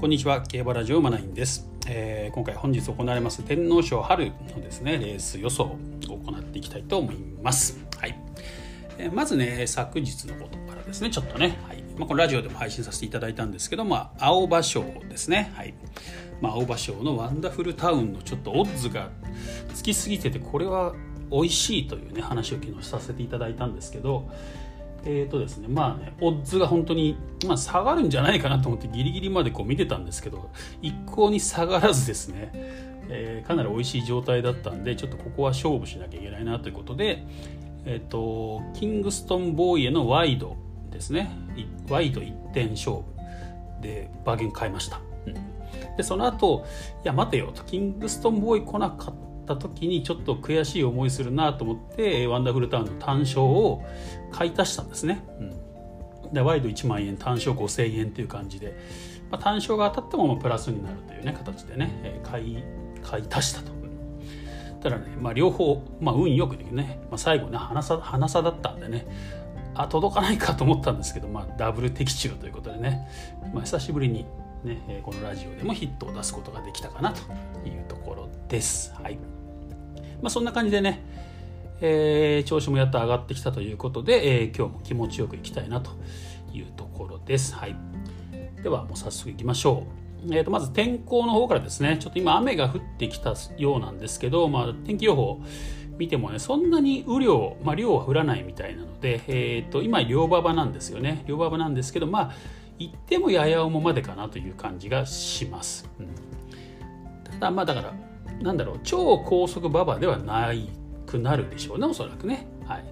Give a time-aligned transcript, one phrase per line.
[0.00, 0.40] こんにちは。
[0.40, 5.76] 競馬ラジオマナインです、えー、今回本日行われます天皇賞春のですねレース予想を
[6.08, 7.78] 行っていきたいと思います。
[7.98, 8.18] はい、
[8.96, 11.82] えー、まずね昨日のことからですねちょっとね、はい。
[11.98, 15.52] まあ、このラジオでも配信させていただいたんですけどまあ青葉賞ですね。
[15.54, 15.74] はい。
[16.40, 19.10] まあ、青葉賞のワンダフルタウンのちょっとオッズが
[19.74, 20.94] つきすぎててこれは
[21.30, 24.30] 美味しいというね話を昨日させていただいたんですけど
[25.04, 30.50] えーとですね、まあね、オッズが本当に、まあ、下がるんじゃないかなと思ってギリギリまでこう見てたんですけど
[30.82, 32.50] 一向に下がらずですね、
[33.08, 37.24] えー、かなり美味しい状態だったんでちょっとここは勝負しなきゃいけないなということで、
[37.84, 40.56] えーと、キングストンボーイへのワイド
[40.90, 41.30] ですね。
[41.88, 43.04] ワイド1点勝負
[43.80, 45.34] でバーゲン買いました、うん、
[45.96, 46.66] でその後
[47.04, 47.64] いや待てよと。
[47.64, 53.82] キングストンボーイ来なかったった時にちょっと悔しい思いするなと思ってワンダフルタウンの単勝を
[54.30, 55.24] 買い足したんですね、
[56.24, 58.76] うん、でワイド1万円単勝5000円という感じで、
[59.30, 62.62] まあ、単勝が当たってもプラスになるというね形でね、え買い
[63.02, 63.80] 買い足したと。
[64.82, 69.06] ただね、まあ、両方、まあ、運よくね、まあ、最後ね花差花差だったんでね
[69.74, 73.06] あ届かないかと思ったんですけど、まあ、ダブル的中ということでね、
[73.52, 74.24] まあ、久しぶりに
[74.64, 77.20] ね、このラジオでもヒットを出すことができたかなと
[77.66, 78.92] いうところです。
[78.94, 79.39] はい
[80.22, 81.02] まあ、そんな感じでね、
[81.80, 85.92] えー、調子もやっと上がってきたということで、えー、今日も気持ちよくいきたいなと
[86.52, 87.54] いうところです。
[87.54, 87.76] はい、
[88.62, 89.84] ではもう早速いきましょ
[90.26, 90.34] う。
[90.34, 91.96] えー、とまず天候の方からですね。
[91.98, 95.40] ちょっと今雨が降ってきたようなんですけど、まあ、天気予報
[95.96, 101.24] 見てもねそんなに雨量、まあ、量は降らないみたいなので、えー、と今両馬場なんですよね。
[101.26, 102.32] 両馬場なんですけどまあ
[102.78, 106.08] 行ってもやや重までかなという感じがします、うん、
[107.30, 107.94] ただまあだから
[108.40, 110.68] なんだろう超高速馬場ではない
[111.06, 112.46] くなるでしょうねおそらくね。
[112.64, 112.84] はい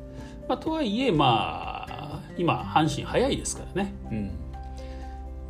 [0.48, 3.94] まあ、とはいえまあ今阪神早いですからね。
[4.10, 4.30] うん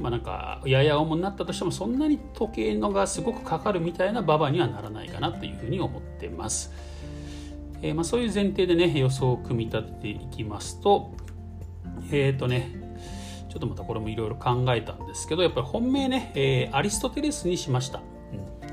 [0.00, 6.72] まあ、なんかやや重になったとしてもそんなに時計のがすごくかかるみたいな馬場にはならないかなというふうに思ってます。
[7.82, 11.12] えー、まあ、そういう前提でね予想を組み立てていきますと
[12.10, 12.72] えっ、ー、とね
[13.48, 18.00] ちょっとまたこれもいろいろ考えたんですけどやっぱり本命ね、えー、アリストテレスにしました。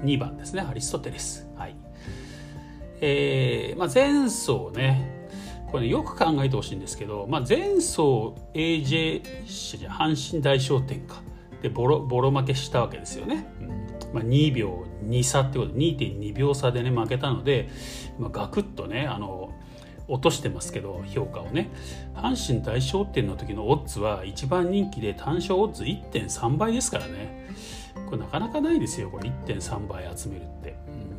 [0.05, 0.61] 2番ですね。
[0.61, 1.47] アリストテレス。
[1.55, 1.75] はい。
[3.01, 5.27] えーまあ、前走ね。
[5.71, 9.21] これ、ね、よく考えてほしいんですけど、まあ、前走 AJ
[9.77, 11.21] じゃ阪神大商店か。
[11.61, 13.67] でボロボロ負けしたわけですよね、うん。
[14.13, 15.73] まあ、2秒2差ってこと。
[15.73, 17.69] 2.2秒差でね負けたので、
[18.19, 19.51] まあ、ガクッとねあの
[20.07, 21.71] 落としてますけど評価をね。
[22.13, 27.49] 阪神大商店の時のオッズは一番人気で単勝オッズ1.3倍ですからね。
[28.05, 30.75] これなかなかないですよこれ1.3倍集めるって。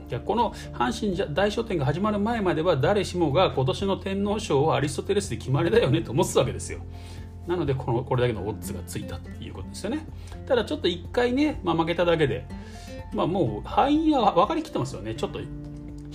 [0.08, 6.80] いやこの阪神大商店が始まる前までは誰しもが今年の天皇賞はアリストテレスで決まりだよねと思ってたわけですよ。
[7.48, 10.06] なのでこのこれだけのオッズがついたということですよね。
[10.46, 12.46] ただちょっと1回ね、まあ、負けただけで、
[13.12, 15.14] まあ、もう敗因は分かりきってますよね。
[15.16, 15.40] ちょっと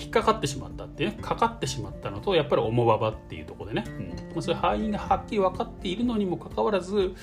[0.01, 7.13] 引っかかってしまったってねかかってしまったのとやっぱり重馬場っていうところでね、うんまあ、そういう敗因がはっきり分かっているのにもかかわらず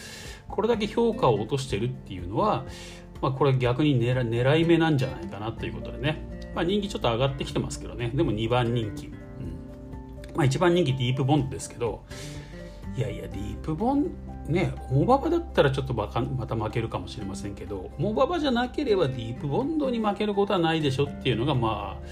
[0.49, 2.65] これだけ評価を落としてるっていうのは
[3.21, 8.11] まあ、これ逆に狙狙い目なんじゃないかなということでね、まあ、人気ちょっと上がってきてますけどね。
[8.15, 9.13] でも2番人気、うん
[10.35, 12.05] まあ、1番人気ディープボンドですけど。
[12.99, 14.09] いやいやディープボン
[14.49, 22.09] ね重馬場だったらちょっとまた負けるかもしれませんけど重馬場じゃなければディープボンドに負けることはないでしょっていうのがまあ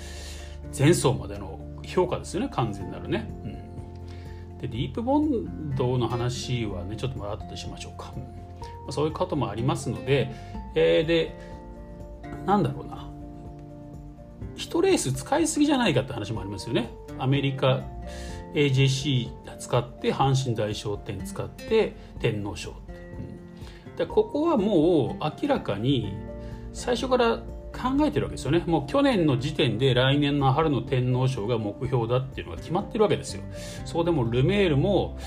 [0.77, 2.49] 前走までの評価ですよね。
[2.53, 8.15] 完全なるね、うん、でディープボンドの話はねちょっとまた後でしましょうか、
[8.87, 10.33] うん、そういうこともありますので
[10.77, 11.35] えー、で
[12.45, 13.11] なんだろうな。
[14.57, 16.91] 1レース使いすぎじゃないかって話もありますよね。
[17.19, 17.83] アメリカ
[18.55, 19.29] AJC
[19.59, 22.75] 使って阪神大賞典使って天皇賞っ
[23.97, 26.15] て、でここはもう明らかに
[26.73, 28.63] 最初から考えてるわけですよね。
[28.67, 33.43] もう去年の時点で来年の春の天皇賞が目標だっていうのが決まってるわけですよ。
[33.85, 35.19] そうでもルメールも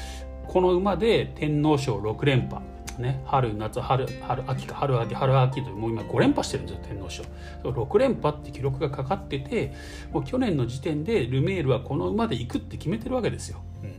[0.47, 2.63] この馬で天皇賞6連覇。
[2.99, 3.23] ね。
[3.25, 4.75] 春夏春春秋か。
[4.75, 7.23] 春秋春秋ともう今5連覇してるんですよ天皇賞。
[7.63, 9.73] 6連覇って記録がかかってて
[10.11, 13.93] もう去年の時点でルメールはこの馬で行くって決めてるわけですよ、うん、っ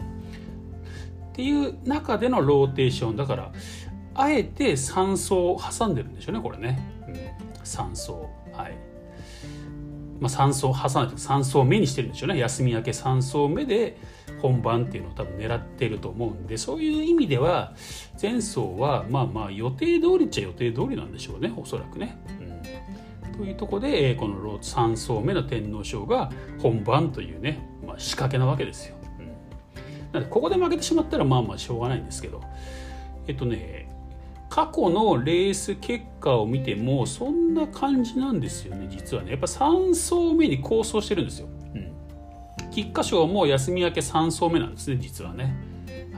[1.32, 3.16] ていう中でのローテーション。
[3.16, 3.52] だから
[4.14, 7.14] あえて3走を挟んでるんでしょうねこれね、うん、
[7.64, 8.12] 3走
[8.52, 8.90] はい。
[10.20, 12.38] まあ、3走挟んで3走目にしてるんでしょうね。
[12.38, 13.96] 休み明け3走目で
[14.40, 17.74] 本番っていうのを多分狙ってると思うんでそういう意味では
[18.20, 22.18] 前走はまあまあ予定通りっちゃ予定通りなんでしょうねおそらくね。
[22.40, 28.96] うん、というとこでこの3走目の天皇賞が本番というね、まあ、仕掛けなわけですよ。
[29.18, 29.26] うん、
[30.12, 32.40] なのでここで負けてしまったらまあまあしょうがないんですけど。
[33.26, 33.88] えっとね
[34.48, 39.30] 過去のレース結果を見てもそんな感じなんですよね実はね。
[39.30, 41.48] やっぱ3走目に構想してるんですよ、
[42.70, 45.54] 菊花賞も休み明け3走目なんですね実はね、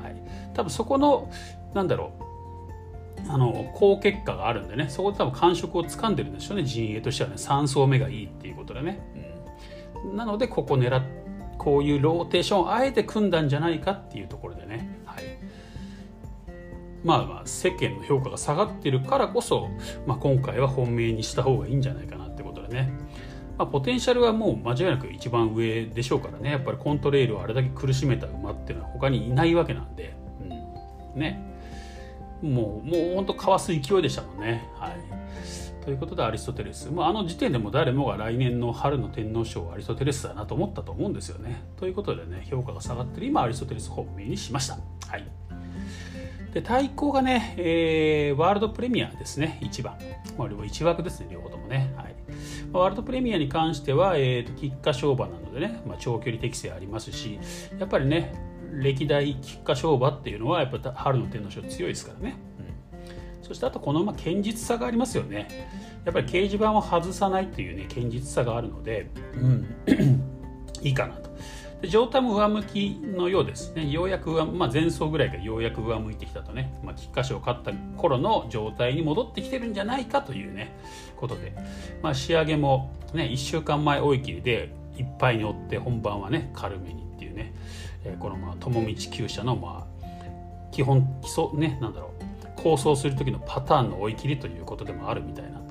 [0.03, 0.23] はい、
[0.55, 1.31] 多分そこの
[1.75, 2.23] なんだろう。
[3.29, 4.89] あの好結果があるんでね。
[4.89, 6.65] そこで多分感触をつかんでるんでしょうね。
[6.65, 7.37] 陣営としてはね。
[7.37, 9.01] 3走目がいいっていうことでね、
[10.05, 11.03] うん、なのでここ狙っ
[11.63, 15.25] こういうローテーションをあえて組んだんじゃないかっていうところでね、はい、
[17.05, 19.69] まあまあ世間の評価が下がってるからこそ、
[20.05, 22.93] まあ、今回は本命にした方がいいんじゃないかなってことでね、
[23.59, 26.51] まあ、ポテンシャルはもう間違いなく一番上でしょうからね。
[26.51, 30.15] やっぱりコントレイルをあれだけ苦しめた馬っていうのは他にいないわけなんで、
[31.15, 31.53] うん、ね。
[32.43, 34.69] もうもうほんとかわす勢いでしたもんね。
[34.75, 35.23] はい。
[35.85, 41.65] ということでアリストテレス、まあ、あの時点でも誰もが来年の春の天皇賞はアリストテレスだなと思ったと思うんですよね。
[41.77, 44.75] ということでね評価が下がってる今アリストテレス本命にしました。
[45.09, 45.27] はい。
[46.53, 49.97] で対抗がね、えー、ワールドプレミアですね、1番。
[50.37, 51.93] まあ、1枠ですね、両方ともね。
[51.97, 52.15] はい。
[52.15, 52.15] ま
[52.62, 57.39] あ、ワールドプレミアに関しては、えーと、菊花賞馬なのでね、まあ、長距離適性ありますし、
[57.79, 58.35] やっぱりね、
[58.73, 62.37] 歴代菊花賞馬っていうのは、やっぱ春の天皇賞強いですからね。
[62.59, 65.69] うん、そしてあと、この馬、堅実さがありますよね。
[66.05, 69.67] やっぱり掲示板を外さないっていうね、堅実さがあるので、うん、
[70.83, 71.31] いいかなと。
[71.89, 73.89] 状態も上向きのようですね。
[73.89, 80.75] ようやく上、まあ、前走ぐらいからようやく上向いてきたとね、まあ、菊花賞を勝った頃の状態に戻ってきてるんじゃないかというね、
[81.17, 81.55] ことで、
[82.03, 87.53] まあ、仕上げもね、1週間前追い切りでいっぱいに追って本番はね、軽めにっていうね、
[88.05, 90.07] えー、このまあ、友道厩舎のまあ、
[90.71, 95.62] 基本、基礎ね、なんだろう、構想する時のパターンの追い切りということでもあるみたいな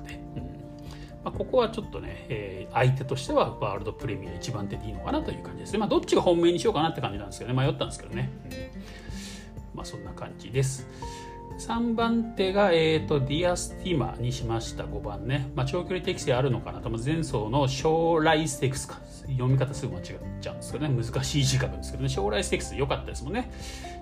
[1.24, 5.78] まあ、ここはちょっとね、えー、相手としてはワールドプレミア一番手でいいのかなという感じですね。
[5.78, 8.30] まあ、どっちが本命にしようかなって感じなんですけどね、迷ったんですけどね。
[9.74, 10.86] まあ、そんな感じです。
[11.58, 14.84] 3番手が、えーと、ディアスティマにしました。
[14.84, 16.90] 5番ね、まあ、長距離適性あるのかなと。
[16.90, 19.00] 前走の松籟ステークスか。
[19.28, 20.04] 読み方すぐ間違っ
[20.40, 21.02] ちゃうんですけどね。
[21.02, 22.08] 難しい字書くんですけどね。
[22.08, 23.50] 松籟ステークス良かったですもんね。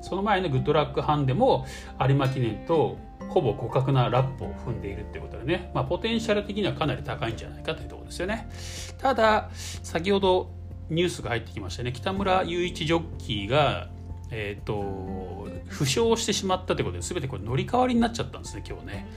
[0.01, 1.67] その前のグッドラックハンデも
[2.01, 2.97] 有馬記念と
[3.31, 8.51] ほぼ互角なラップを踏んでいるってことでね、まあ、ポテンシャル的にはかなり高いんじゃないかというところですよね。
[8.99, 10.51] ただ先ほど
[10.91, 11.93] ニュースが入ってきましたね。
[11.93, 13.89] 北村友一ジョッキーが
[14.33, 19.09] えーと、負傷してしまったということで全てこれ乗り換わりになっちゃったんですね今日ね。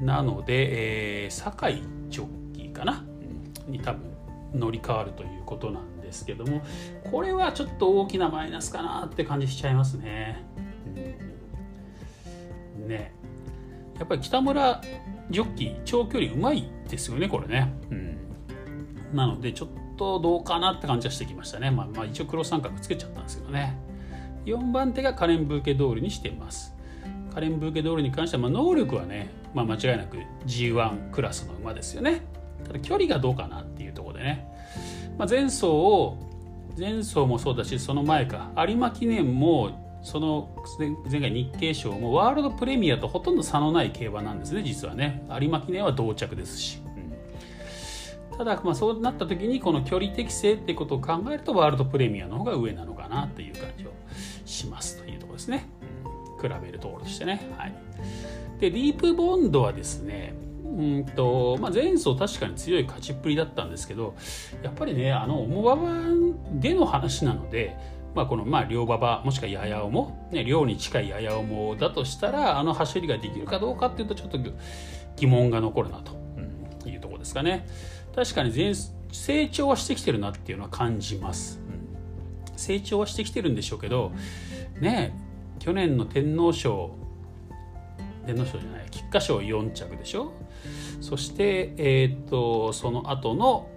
[0.00, 3.04] なので、えー、酒井ジョッキーかな？
[3.68, 4.00] に多分
[4.54, 6.62] 乗り換わるということなんですけども
[7.10, 10.42] これはちょっと大きなマイナスかなって感じしちゃいますね、
[12.86, 13.12] ね。
[13.98, 14.80] やっぱり北村
[15.30, 18.18] ジョッキー長距離うまいですよねこれね、うん、
[19.14, 21.70] なのでちょっとどうかなって感じはしてきましたね。
[21.70, 23.78] まあ、まあ、一応黒三角つけちゃったんですけどね。
[24.44, 26.74] 4番手がカレン・ブーケドールにしています。
[27.32, 30.16] カレン・ブーケドールに関しては、まあ、能力はね、まあ、間違いなく
[30.46, 32.22] G1 クラスの馬ですよね。
[32.64, 34.46] ただ距離がどうかなっていうところでね、
[35.18, 36.18] まあ、前走を
[36.78, 38.50] 前走もそうだしその前か。
[38.56, 40.50] 有馬記念もその
[41.10, 45.24] 前回日経賞もワールドプレミアとほとんど差のない競馬なんですね実はね。
[45.40, 46.82] 有馬記念は同着ですし、
[48.36, 53.92] ただまあそうなった時にこの距離適正ってことを考えるとワールドプレミアの方が上なのかなっていう感じを
[54.44, 55.68] しますというところですね、
[56.40, 57.40] 比べるところとしてね。
[57.56, 57.74] はい。
[58.58, 64.14] でディープボンドはですねうんとまあ、前走確かに強い勝ちっぷりだったんですけど
[64.62, 65.90] やっぱりねあの重馬場
[66.54, 67.76] での話なので
[68.14, 74.38] まあ、このまあ両馬場もしくはやや重、ね、両に近いやや重だとしたらあの走りができるかどうかっていうとちょっと
[75.16, 77.66] 疑問が残るなというところですかね。
[78.14, 78.74] 確かに前
[79.10, 81.60] 成長はしてきてるなっていうのは感じます、
[82.50, 84.12] うん、成長はしてきてるんでしょうけど
[84.80, 85.14] ね
[85.58, 86.94] 去年の天皇賞
[88.26, 90.32] 天皇賞じゃない菊花賞4着でしょ。
[91.00, 93.68] そしてえっ、とその後の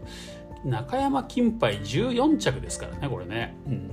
[0.64, 3.92] 中山金杯14着ですからねこれね、うん。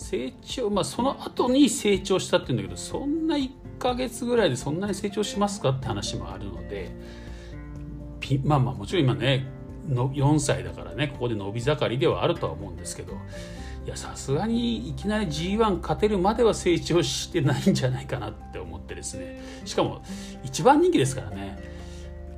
[0.00, 6.90] 成長まあその後に成長したって言うんだけどそんな1ヶ月ぐらいでそんなに成長しますかって話もあるので
[8.44, 9.46] まあまあもちろん今ね
[9.88, 13.12] の4歳だからねここで伸び盛りではあるとは思うんですけど
[13.84, 20.02] いやさすがにいきなり G1 勝てるまでは成長してないんじゃないかなって思ってですねしかも
[20.42, 21.58] 一番人気ですからね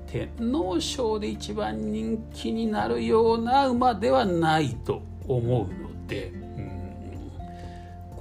[0.06, 6.41] 天皇賞で一番人気になるような馬ではないと思うので。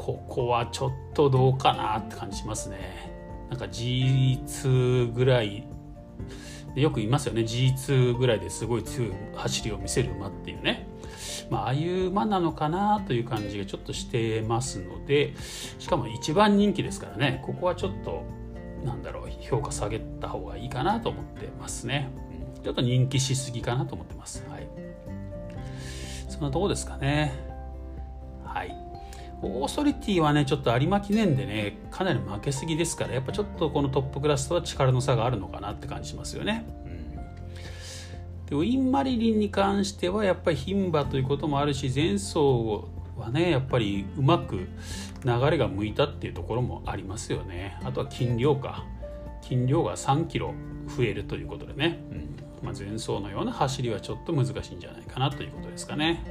[0.02, 3.14] ここはちょっとどうかなって感じしますね。
[3.52, 5.68] なんか G2 ぐらい
[6.74, 7.42] でよく言いますよね。
[7.42, 10.88] G2 ぐらいですごい強い走りを見せる馬っていうね。
[11.52, 15.34] まあ、ああいう馬なのかなという感じがちょっとしてますので
[15.78, 17.40] しかも一番人気ですからね。
[17.46, 18.24] ここはちょっと
[18.84, 22.10] なんだろう評価下げた方がいいかなと思ってますね、
[22.64, 24.44] ちょっと人気しすぎかなと思ってます。
[24.50, 24.68] はい。
[26.28, 27.34] そんなとこですかね。
[28.44, 28.91] はい。
[29.44, 42.84] オーソリティはねちょっと有馬記念でねかなり負けすぎですからやっぱちょっとこのトップクラスとは力の差があるのかなって感じしますよね、うん、でウィン・マリリンに関してはやっぱり牝馬ということもあるし前走
[43.18, 44.68] はねやっぱりうまく
[45.24, 47.78] 流れが向いたっていうところもありますよね。
[47.84, 48.86] あとは筋量か。
[49.44, 50.54] 筋量が3キロ
[50.98, 56.24] 増えるということでね、うんまあ、前走のような走りはちょっと難しいんじゃないかなということですかね。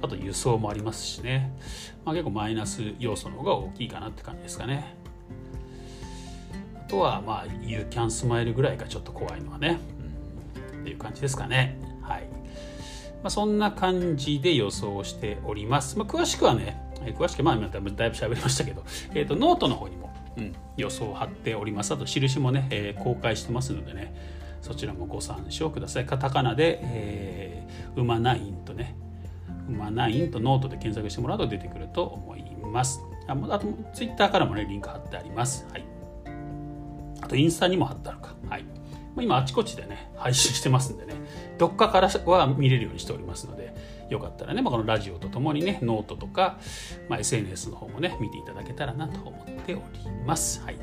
[0.00, 1.52] あと輸送もありますしね、
[2.04, 4.96] まあ、結構マイナス要素の方が大きいかなって感じですかね。
[6.76, 9.80] あとはまあ You can smile ぐらいがちょっと怖いのはね、
[10.74, 11.78] うん、っていう感じですかね。
[12.02, 12.22] はい。
[13.22, 15.96] まあ、そんな感じで予想しております。
[15.96, 16.80] まあ、詳しくはね、
[17.16, 18.84] 詳しくまあだいぶ喋りましたけど、
[19.14, 21.92] えーと、ノートの方にも、うん、予想を貼っております。
[21.92, 24.41] あと印もね、えー、公開してますのでね。
[24.62, 26.06] そちらもご参照ください。
[26.06, 28.96] カタカナで、えー、馬ナインとね
[29.68, 33.00] 馬ナインとノートで検索してもらうと出てくると思います。
[33.28, 35.66] ああとツイッターからもねリンク貼ってあります。
[35.70, 35.84] はい。
[37.20, 38.34] あとインスタにも貼ってあるか。
[38.48, 38.64] はい。
[39.20, 41.14] 今あちこちでね配信してますんでね
[41.58, 43.74] どっかからは見れるようにしておりますので
[44.08, 46.58] よかったらね、まあ、このラジオとともにねノートとか、
[47.08, 49.82] まあ、SNS の方もね見ていただけたらなと思っており
[50.26, 50.62] ます。
[50.62, 50.76] はい、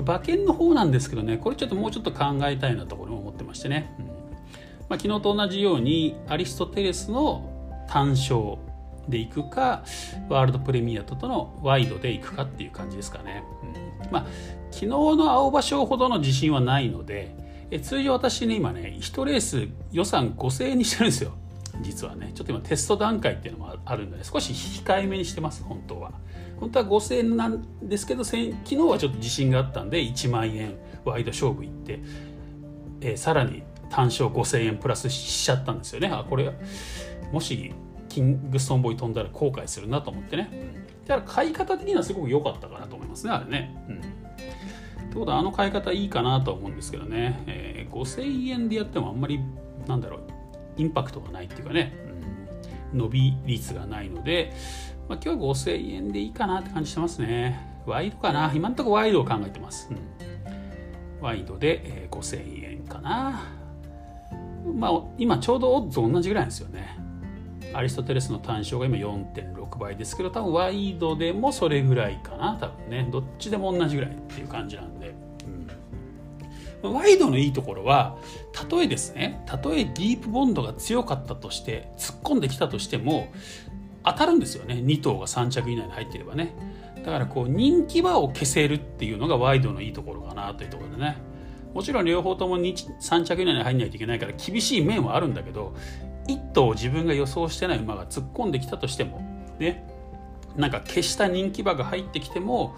[0.00, 4.06] 馬券の方なんですけどねこれちょっともうちょっと考えたいなところも思ってましてね、うん。
[4.06, 8.56] まあ、昨日と同じようにアリストテレスの単勝
[9.08, 9.84] で行くか
[10.28, 13.42] ワールドプレミアとのワイドで行くかっていう感じですかね。
[14.02, 14.26] うん、まあ
[14.70, 17.34] 昨日の青葉賞ほどの自信はないので
[17.70, 21.32] え通常私ね今ね1レース予算5000円にしてるんですよ。
[21.80, 22.32] 実はね。
[22.34, 26.12] ちょっと今テスト段階っていうのもあるんで、ね、少し控えめにしてます本当は。
[26.60, 32.00] 本当は5000円なんですけど昨日はちょっと自信があったんで1万円ワイド勝負行って、
[33.00, 36.08] えー、さらに単勝5000円プラスしちゃったんですよね。
[36.08, 36.52] あこれ
[37.32, 37.72] もし
[38.08, 40.74] キングストンボーイ飛んだら後悔するなと思ってね、
[41.06, 43.84] だから買い方的にはすごく良かったかなと思いますねあれね。
[43.88, 43.96] うん。
[43.96, 49.40] ってことはあの買い方いいかなと思うんですけどね、えー、5000円でやってもあんまり
[49.86, 50.20] なんだろう
[50.76, 51.94] インパクトがないっていうかね、
[52.92, 54.52] うん、伸び率がないので、
[55.08, 57.58] まあ、今日は5000円でいいかなって感じしてますね。
[57.86, 58.52] ワイドかな。
[58.54, 63.42] 今んとこワイドを考えてます、うん、ワイドで、えー、5000円かな。
[64.74, 66.98] まあ今ちょうどオッズ同じぐらいですよね。
[67.72, 72.58] アリストテレスの単勝が今4.6倍ですけど多分ワイドでもそれぐらいかな。
[72.60, 73.08] 多分ね。
[73.10, 75.14] どっちでも同じぐらいっていう感じなんで、
[76.82, 78.18] うん、ワイドのいいところは
[78.52, 79.42] たとえですね。
[79.46, 83.28] たとえディープボンドが強かったとして突っ込んできたとしても
[84.12, 84.74] 当たるんですよね。
[84.74, 86.54] 2頭が3着以内に入っていればね。
[86.96, 91.16] だからこう人気馬を消せるっていうのがワイドのいいところかなというところでね。
[91.74, 95.74] もちろん両方とも3着以内に入んないといけないから厳しい面はあるんだけど
[96.26, 99.20] 1頭自分が予想してない馬が突っ込んできたとしても
[99.58, 99.86] ね。
[100.56, 102.74] なんか消した人気馬が入ってきても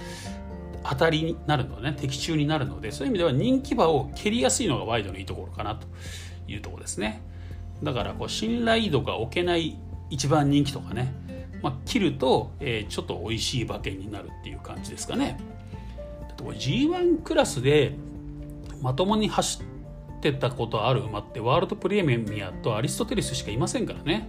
[0.82, 1.96] 当たりになるのね。
[1.98, 5.86] 的中になるのでそういう意味では人気馬を蹴りやすいのがワイドのいいところかなと
[6.48, 7.22] いうところですね。
[7.82, 9.78] だからこう信頼度が置けない
[10.10, 11.14] 一番人気とかね、
[11.62, 15.38] まあ、切ると、えー、ちょっと美味しい馬券になるっていう感じですかね。
[16.38, 17.94] G1 クラスで
[18.80, 24.28] まともに走ってたことある馬ってワールドプレミアとアリストテレスしかいませんからね。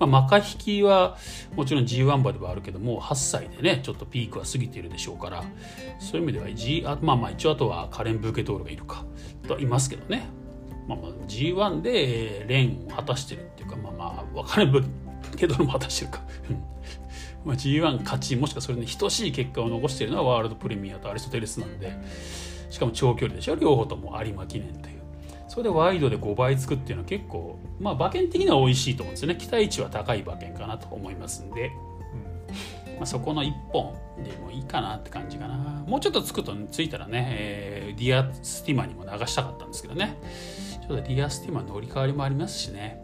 [0.00, 1.16] まあ、マカ引きは
[1.54, 5.44] もちろん G1 馬ではあるけども8歳でねちょっとピークは過ぎているでしょうから。
[6.00, 9.04] そういう意味では G あまあまあ一応あとはカレン・ブーケトールがいるか。
[9.46, 10.26] といますけどね、
[10.88, 15.03] まあ、まあ G1 でレーンを果たしてるっていうかまあまあカレン・ブー
[15.36, 16.20] ケトールも果たしてるか。
[17.44, 21.92] まあ G1 勝ちもしくはそれに等しい結果を残しているのはワールドプレミアとアリストテレスなんで。
[22.70, 23.54] しかも長距離でしょ？
[23.54, 25.00] 両方とも有馬記念という。
[25.46, 29.36] それでワイドで5倍つくっていうのは結構まあ馬券的には美味しいと思うんですよね。
[29.36, 31.70] 期待値は高い馬券かなと思いますんで、
[32.88, 32.96] うん。
[32.96, 35.84] まあ、そこの1本でもいいかなって感じかな。
[35.86, 40.16] もうちょっとつくとついたらね、えー、ディアスティマにも流したかったんですけどね。
[40.80, 43.00] ちょっとディアスティマ乗り換わりもありますしね、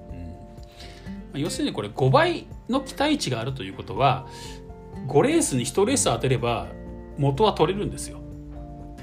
[1.34, 4.26] 要するにこれ5倍の期待値があるということは
[5.06, 6.68] 5レースに1レース当てれば
[7.18, 8.20] 元は取れるんですよ。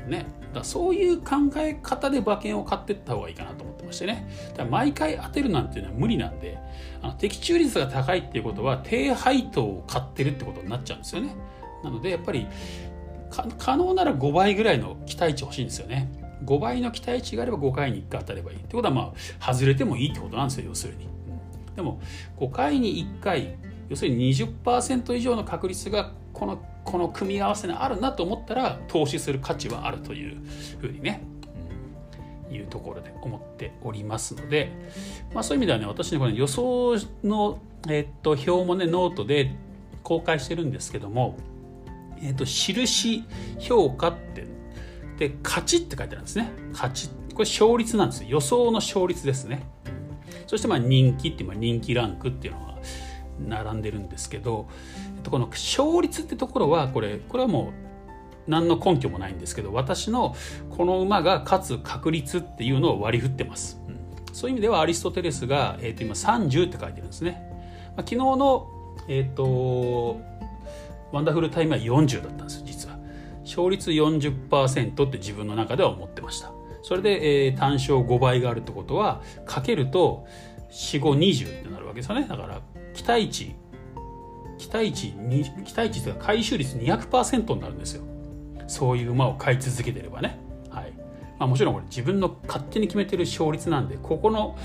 [0.07, 0.25] ね。
[0.53, 4.27] だそういう考え方で馬券を買っていった方がいいかなと思ってましてね。
[4.55, 6.57] だ毎回当てるなんていうのは無理なんで
[7.01, 11.35] あの的中率が高いっていうことは低配当を買ってるってことになっちゃうんですよね。
[11.83, 12.47] なのでやっぱり
[13.57, 16.09] 可能なら5倍ぐらいの期待値欲しいんですよね。
[16.45, 21.07] 5倍の期待値があれば5回に1回当たればいいってことはまあ外れてもいいってことなんですよ要するに、
[21.77, 22.01] でも
[22.39, 23.55] 5回に1回
[23.87, 30.37] 要するに20%以上の確率がこのこの組み合わせがあるなと思ったら投資する価値はあるという
[30.79, 31.21] ふうにね、
[32.47, 34.71] うん、いうところで思っておりますので、
[35.33, 39.55] まあ、そういう意味ではね私ねこれ予想の、えっと表もねノートで
[40.01, 41.37] 公開してるんですけども、
[42.21, 43.25] えっと印
[43.59, 44.47] 評価って
[45.17, 46.49] で勝ちって書いてあるんですね。
[46.71, 47.09] 勝ち。
[47.33, 48.29] これ勝率なんですよ。
[48.29, 49.67] 予想の勝率ですね。
[50.47, 52.77] そしてまあ人気っていう、人気ランクっていうのが
[53.39, 54.67] 並んでるんですけど、
[55.29, 57.73] この勝率ってところはこれこれはも
[58.47, 60.35] う何の根拠もないんですけど私の
[60.69, 67.41] この馬が勝つ確率っていうのを割り振ってます、うん、そういう意味ではアリストテレスが、えー、と今30って書いてるんですね、
[67.97, 68.67] まあ、昨日の
[69.09, 70.19] えっ、ー、と
[71.11, 72.97] ワンダフルタイムは40だったんです実は。
[73.43, 76.51] 勝率40%って自分の中では思ってました。
[76.87, 80.25] それで、えー、単勝5倍があるってことはかけると
[80.71, 82.25] 4520ってなるわけですよね。
[82.25, 82.61] だから
[82.93, 83.57] 期待値
[84.57, 88.03] 期待値に期待値というか回収率200%になるんですよ。
[88.67, 90.39] そういう馬を買い続けてればね。
[90.69, 90.93] はい。
[91.37, 94.57] まあ、もちろんこれ自分の勝手に決めてる勝率なんでここの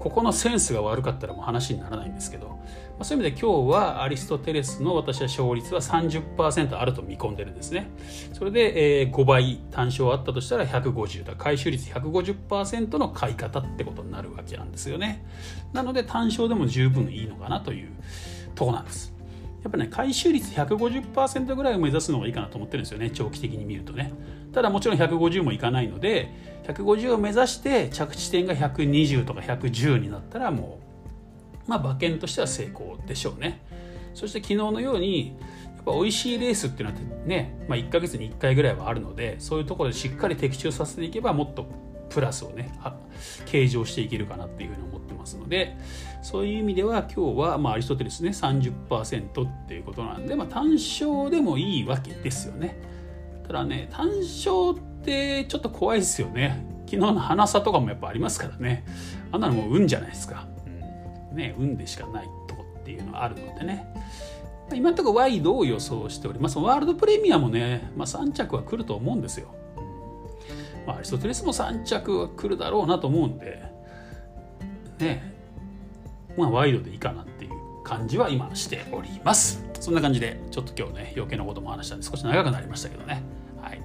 [0.00, 2.58] ここのセンスが悪かったらもう話にならないんですけど、
[2.98, 7.90] ま、そういう意味で今日はアリストテレスの私は勝率は30%あると見込んでるんですね。
[8.32, 11.34] それで、え、5倍単勝あったとしたら150だ。
[11.36, 15.24] 回収率150%の買い方ってことになるわけなんですよね。
[15.72, 17.90] なので単勝でも十分いいのかなという
[18.54, 19.14] とこなんです。
[19.62, 23.10] やっぱね回収率150%ぐらいを目指すのがいいかなと思ってるんですよね。
[23.10, 24.12] 長期的に見るとね。
[24.52, 26.32] ただもちろん150もいかないので
[26.66, 30.87] 150を目指して着地点が120とか110になったらもう
[31.68, 33.62] まあ馬券としては成功でしょうね。
[34.14, 35.36] そして昨日のように
[35.76, 41.66] やっぱ美味しいレースっていうのはね、まあ、1ヶ月に1回ぐらいはあるのでそういうところでしっかり的中させていけばもっと
[42.10, 42.72] プラスをね
[43.46, 45.76] 計上していけるかなっていうふうに思ってますので
[46.22, 52.80] そういう意味では今日は、まあ、アリストテレスね30%っていうことなんで、まあ、単勝でもいいわけですよね。
[53.46, 56.66] ただね単勝ってちょっと怖いですよね。
[56.86, 58.84] 昨日の花差とかもやっぱありますからね。
[59.30, 60.48] あんなのもう運じゃないですか、
[61.32, 63.86] ね運でしかないとこっていうのはあるのでね
[64.72, 69.48] 今のところワイドを予想しておりますワールドプレミアもね、まあ、3着は来ると思うんですよ
[70.88, 73.62] まあ、アリストテレスも3着は来るだろうなと思うんで、
[74.98, 75.34] ね、
[76.34, 79.62] まあ、ワイドでいいかなっていう感じは今しております。
[79.80, 83.22] そんな感じで、ちょっと今日ね、余計なことも話したんで少し長くなりましたけどね。
[83.60, 83.82] はい。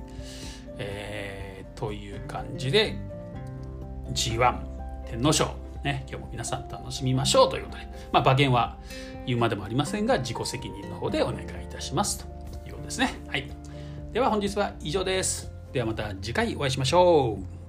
[0.77, 2.95] えー、という感じで、
[4.13, 4.62] G1
[5.06, 5.51] 天皇賞、
[5.84, 8.78] ね、今日も皆さん楽しみましょうということで、まあ、馬券は
[9.26, 12.26] 言うまでもありませんが、自己責任の方でお願いいたしますと
[12.67, 13.13] いうことですね。
[13.28, 13.50] はい。
[14.12, 15.52] では本日は以上です。
[15.72, 17.62] ではまた次回お会いしましょう。